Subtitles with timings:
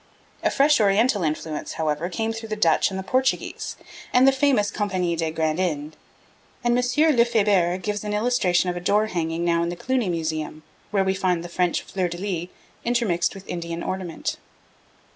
[0.41, 3.77] A fresh Oriental influence, however, came through the Dutch and the Portuguese,
[4.11, 5.95] and the famous Compagnie des Grandes Indes;
[6.63, 7.15] and M.
[7.15, 11.13] Lefebure gives an illustration of a door hanging now in the Cluny Museum, where we
[11.13, 12.49] find the French fleurs de lys
[12.83, 14.37] intermixed with Indian ornament.